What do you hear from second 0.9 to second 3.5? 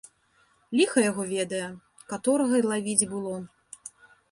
яго ведае, каторага й лавіць было!